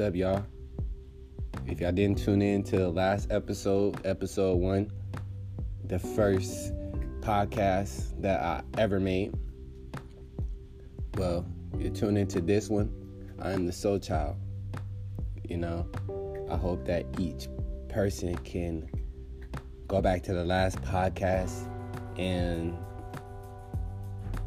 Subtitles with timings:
[0.00, 0.46] Up, y'all?
[1.66, 4.90] If y'all didn't tune in to the last episode, episode one,
[5.84, 6.72] the first
[7.20, 9.34] podcast that I ever made,
[11.18, 11.44] well,
[11.78, 12.90] you're tuned into this one.
[13.40, 14.36] I am the soul child.
[15.46, 15.86] You know,
[16.50, 17.48] I hope that each
[17.90, 18.88] person can
[19.86, 21.68] go back to the last podcast
[22.16, 22.74] and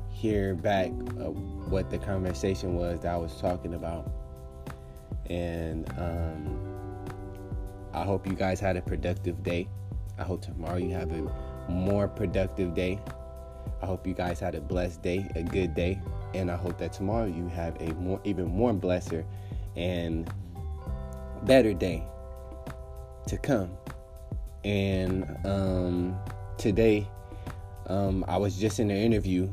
[0.09, 0.87] hear back
[1.19, 1.29] uh,
[1.69, 4.22] what the conversation was that I was talking about.
[5.33, 6.59] And um,
[7.91, 9.67] I hope you guys had a productive day.
[10.19, 12.99] I hope tomorrow you have a more productive day.
[13.81, 15.99] I hope you guys had a blessed day, a good day,
[16.35, 19.25] and I hope that tomorrow you have a more, even more blesser
[19.75, 20.31] and
[21.43, 22.03] better day
[23.27, 23.71] to come.
[24.63, 26.15] And um,
[26.57, 27.07] today,
[27.87, 29.49] um, I was just in an interview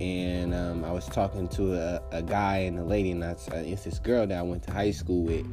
[0.00, 3.62] and um, I was talking to a, a, guy and a lady, and that's, uh,
[3.64, 5.46] it's this girl that I went to high school with,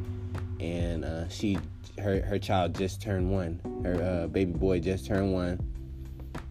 [0.60, 1.58] and uh, she,
[2.00, 3.60] her, her child just turned one.
[3.84, 5.60] Her uh, baby boy just turned one.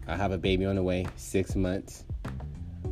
[0.07, 2.05] I have a baby on the way, six months.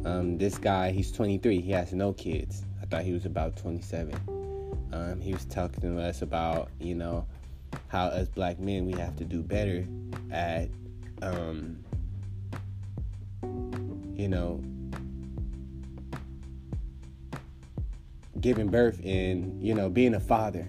[0.06, 1.62] Um, this guy, he's 23.
[1.62, 2.64] He has no kids.
[2.82, 4.14] I thought he was about 27.
[4.92, 7.26] Um, he was talking to us about, you know,
[7.88, 9.86] how us black men we have to do better
[10.32, 10.70] at,
[11.22, 11.84] um,
[14.16, 14.62] you know,
[18.42, 20.68] giving birth and you know being a father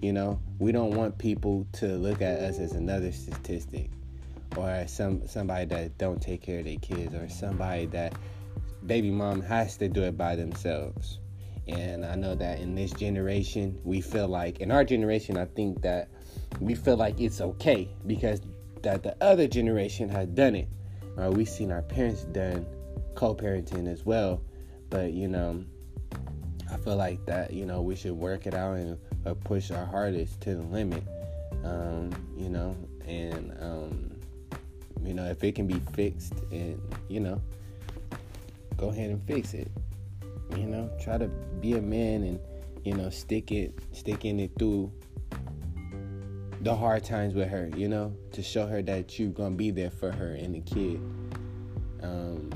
[0.00, 0.40] you know?
[0.58, 3.90] We don't want people to look at us as another statistic
[4.56, 8.14] or some somebody that don't take care of their kids or somebody that
[8.86, 11.18] baby mom has to do it by themselves.
[11.68, 15.82] And i know that in this generation we feel like in our generation i think
[15.82, 16.08] that
[16.60, 18.40] we feel like it's okay because
[18.82, 20.68] that the other generation has done it.
[21.16, 22.64] Or we've seen our parents done
[23.14, 24.40] co-parenting as well
[24.90, 25.64] but you know
[26.70, 29.84] I feel like that you know we should work it out and uh, push our
[29.84, 31.02] hardest to the limit.
[31.64, 34.10] Um, you know, and um,
[35.02, 37.40] you know if it can be fixed, and you know,
[38.76, 39.70] go ahead and fix it.
[40.56, 41.28] You know, try to
[41.60, 42.40] be a man and
[42.84, 44.92] you know stick it, stick in it through
[46.60, 47.70] the hard times with her.
[47.76, 51.00] You know, to show her that you're gonna be there for her and the kid.
[52.02, 52.50] Um,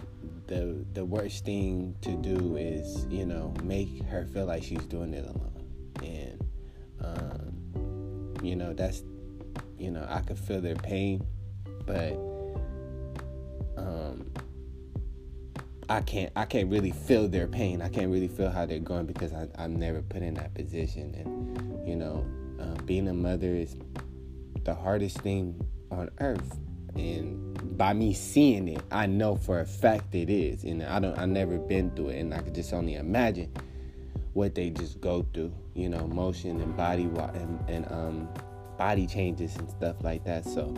[0.52, 5.14] the the worst thing to do is you know make her feel like she's doing
[5.14, 5.64] it alone.
[6.02, 6.44] And
[7.00, 9.02] um, you know that's
[9.78, 11.26] you know i could feel their pain
[11.86, 12.12] but
[13.76, 14.30] um,
[15.88, 17.80] i can't i can't really feel their pain.
[17.80, 21.14] I can't really feel how they're going because I, i've never put in that position.
[21.14, 22.26] And you know
[22.60, 23.74] uh, being a mother is
[24.64, 26.58] the hardest thing on earth
[26.96, 30.64] and by me seeing it, I know for a fact it is.
[30.64, 33.50] And I don't, I never been through it, and I could just only imagine
[34.34, 35.52] what they just go through.
[35.74, 38.28] You know, motion and body and, and um,
[38.76, 40.44] body changes and stuff like that.
[40.44, 40.74] So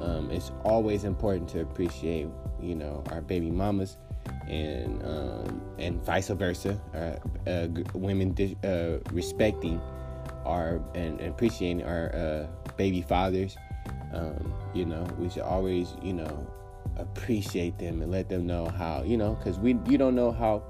[0.00, 2.28] um, it's always important to appreciate,
[2.60, 3.96] you know, our baby mamas
[4.48, 6.80] and um, and vice versa.
[6.94, 8.34] Uh, uh, women
[8.64, 9.80] uh, respecting
[10.44, 12.46] our and appreciating our uh,
[12.76, 13.56] baby fathers
[14.12, 16.46] um, you know, we should always, you know,
[16.96, 20.62] appreciate them and let them know how, you know, because we you don't know how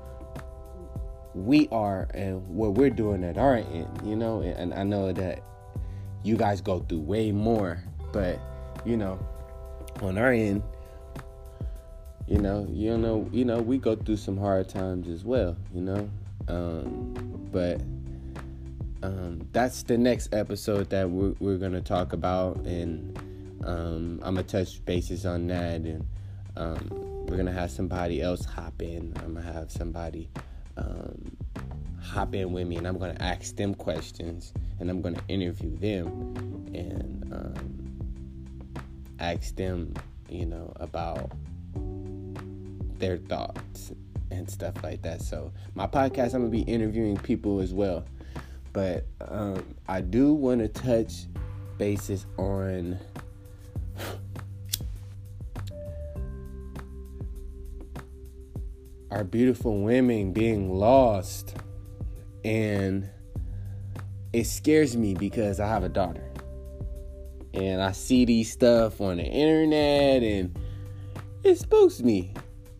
[1.34, 5.42] we are and what we're doing at our end, you know, and I know that
[6.22, 7.82] you guys go through way more,
[8.12, 8.38] but
[8.84, 9.18] you know,
[10.00, 10.62] on our end,
[12.28, 15.80] you know, you know, you know, we go through some hard times as well, you
[15.80, 16.08] know,
[16.48, 17.80] um, but
[19.02, 23.18] um, that's the next episode that we're, we're gonna talk about and
[23.64, 26.06] um, I'm gonna touch bases on that, and
[26.56, 26.88] um,
[27.26, 29.12] we're gonna have somebody else hop in.
[29.16, 30.28] I'm gonna have somebody
[30.76, 31.36] um,
[32.00, 36.34] hop in with me, and I'm gonna ask them questions, and I'm gonna interview them,
[36.74, 37.82] and um,
[39.18, 39.94] ask them,
[40.28, 41.30] you know, about
[42.98, 43.92] their thoughts
[44.30, 45.22] and stuff like that.
[45.22, 48.04] So my podcast, I'm gonna be interviewing people as well,
[48.72, 51.26] but um, I do want to touch
[51.78, 52.98] bases on
[59.12, 61.54] our beautiful women being lost.
[62.44, 63.08] And
[64.32, 66.28] it scares me because I have a daughter.
[67.54, 70.58] And I see these stuff on the internet and
[71.44, 72.32] it spooks me.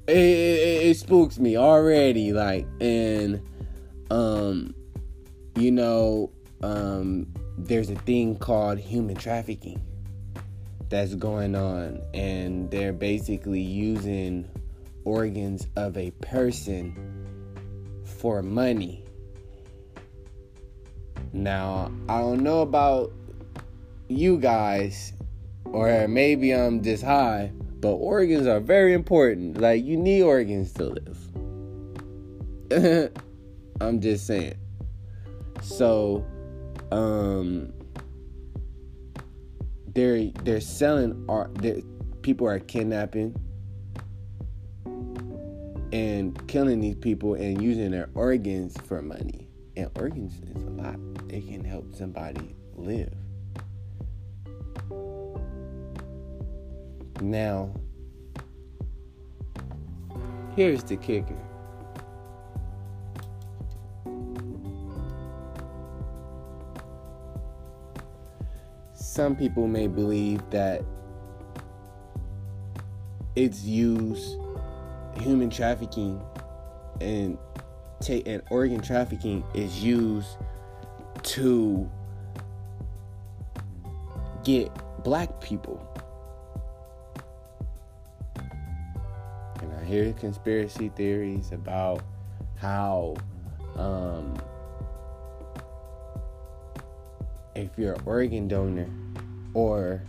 [0.07, 2.33] It, it, it spooks me already.
[2.33, 3.43] Like, and,
[4.11, 4.75] um,
[5.55, 6.33] you know,
[6.63, 7.27] um,
[7.59, 9.81] there's a thing called human trafficking
[10.89, 14.49] that's going on, and they're basically using
[15.05, 16.95] organs of a person
[18.05, 19.05] for money.
[21.33, 23.13] Now, I don't know about
[24.09, 25.13] you guys,
[25.65, 29.61] or maybe I'm just high, but organs are very important.
[29.61, 31.19] Like, you need organs to live.
[33.81, 34.55] I'm just saying.
[35.63, 36.25] So,
[36.91, 37.73] um,
[39.95, 41.55] they're they're selling art.
[41.57, 41.81] They're,
[42.23, 43.35] people are kidnapping
[45.93, 49.49] and killing these people and using their organs for money.
[49.77, 50.97] And organs is a lot.
[51.29, 53.13] It can help somebody live.
[57.21, 57.75] Now,
[60.57, 61.37] here's the kicker.
[68.95, 70.83] Some people may believe that
[73.37, 74.42] it's used
[75.23, 76.21] human trafficking
[77.01, 77.39] and
[78.01, 80.37] take and organ trafficking is used
[81.23, 81.89] to
[84.45, 84.71] get
[85.05, 85.87] black people.
[89.61, 92.03] And I hear conspiracy theories about
[92.57, 93.15] how
[93.77, 94.37] um,
[97.55, 98.89] if you're an organ donor
[99.55, 100.03] or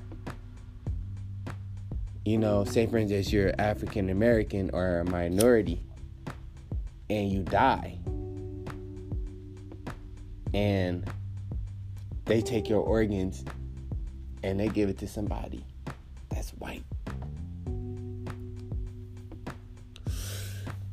[2.26, 5.82] you know, say for instance you're African American or a minority
[7.10, 7.98] and you die
[10.54, 11.10] and
[12.26, 13.44] they take your organs
[14.44, 15.66] and they give it to somebody
[16.30, 16.84] that's white.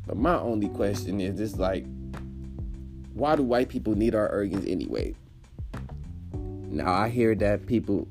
[0.06, 1.86] But my only question is this like
[3.14, 5.14] why do white people need our organs anyway?
[6.68, 8.08] Now I hear that people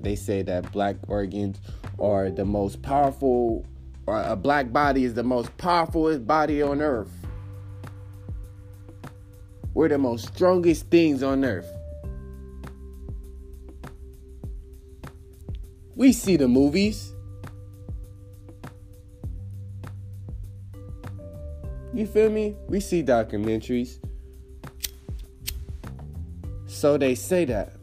[0.00, 1.60] they say that black organs
[2.00, 3.66] are the most powerful,
[4.06, 7.12] or a black body is the most powerful body on earth.
[9.74, 11.70] We're the most strongest things on earth.
[15.94, 17.12] We see the movies.
[21.92, 22.56] You feel me?
[22.68, 23.98] We see documentaries.
[26.66, 27.79] So they say that.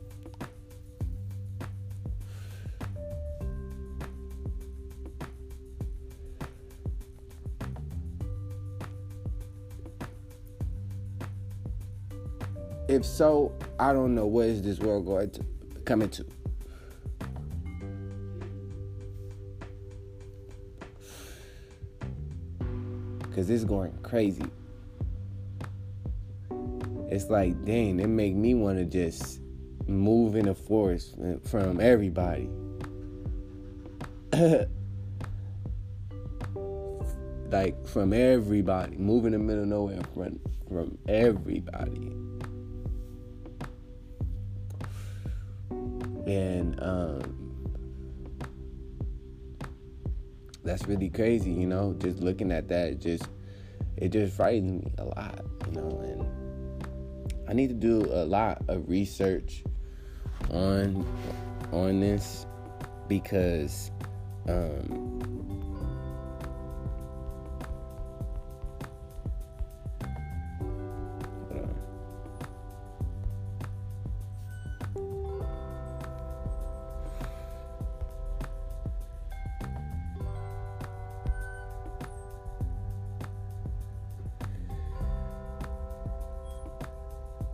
[12.97, 15.45] If so, I don't know what is this world going to
[15.85, 16.25] coming to.
[23.35, 24.47] Cause it's going crazy.
[27.11, 29.41] It's like, dang, it make me want to just
[29.85, 31.13] move in the forest
[31.43, 32.49] from everybody.
[37.51, 42.11] like from everybody, move in the middle of nowhere from from everybody.
[46.27, 47.57] And um,
[50.63, 53.29] that's really crazy you know just looking at that just
[53.95, 58.61] it just frightens me a lot you know and i need to do a lot
[58.67, 59.63] of research
[60.51, 61.05] on
[61.71, 62.45] on this
[63.07, 63.91] because
[64.49, 65.36] um,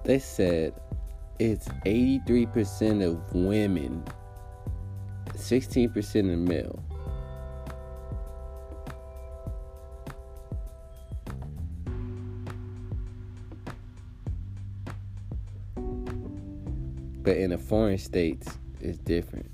[0.03, 0.73] they said
[1.39, 4.03] it's 83% of women,
[5.29, 6.83] 16% of male.
[17.23, 19.49] But in the foreign states, it's different.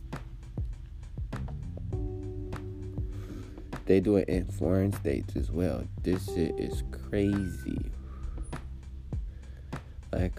[3.85, 5.83] They do it in foreign states as well.
[6.03, 7.91] This shit is crazy.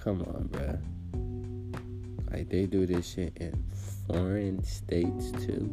[0.00, 0.78] Come on, bro.
[2.30, 3.52] Like, they do this shit in
[4.06, 5.70] foreign states too.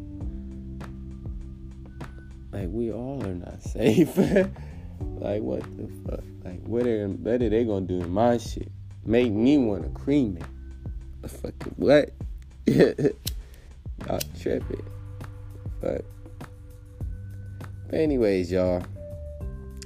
[2.52, 4.18] Like, we all are not safe.
[4.18, 6.24] like, what the fuck?
[6.44, 8.70] Like, what are, what are they gonna do in my shit?
[9.06, 11.30] Make me wanna cream it.
[11.30, 12.10] Fucking what?
[12.68, 14.86] y'all tripping.
[15.80, 16.04] But,
[17.86, 18.84] but anyways, y'all.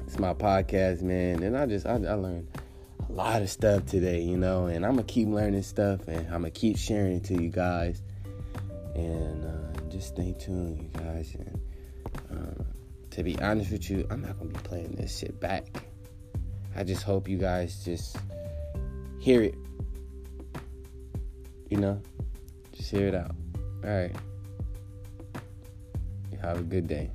[0.08, 1.44] It's my podcast, man.
[1.44, 2.51] And I just, I, I learned
[3.12, 6.42] a lot of stuff today, you know, and I'm gonna keep learning stuff and I'm
[6.42, 8.02] gonna keep sharing it to you guys.
[8.96, 11.36] And uh, just stay tuned, you guys.
[11.36, 11.62] And
[12.32, 12.64] uh,
[13.12, 15.66] to be honest with you, I'm not gonna be playing this shit back.
[16.76, 18.18] I just hope you guys just
[19.20, 19.56] hear it
[21.72, 22.00] you know,
[22.74, 23.34] just hear it out.
[23.84, 24.16] All right.
[26.42, 27.10] Have a good day.